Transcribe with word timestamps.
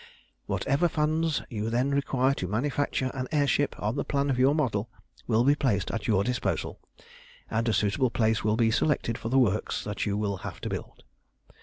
"Whatever 0.47 0.89
funds 0.89 1.43
you 1.47 1.69
then 1.69 1.91
require 1.91 2.33
to 2.33 2.47
manufacture 2.47 3.11
an 3.13 3.27
air 3.31 3.45
ship 3.45 3.75
on 3.77 3.97
the 3.97 4.03
plan 4.03 4.31
of 4.31 4.39
your 4.39 4.55
model 4.55 4.89
will 5.27 5.43
be 5.43 5.53
placed 5.53 5.91
at 5.91 6.07
your 6.07 6.23
disposal, 6.23 6.79
and 7.51 7.69
a 7.69 7.71
suitable 7.71 8.09
place 8.09 8.43
will 8.43 8.57
be 8.57 8.71
selected 8.71 9.15
for 9.15 9.29
the 9.29 9.37
works 9.37 9.83
that 9.83 10.07
you 10.07 10.17
will 10.17 10.37
have 10.37 10.59
to 10.61 10.69
build. 10.69 11.03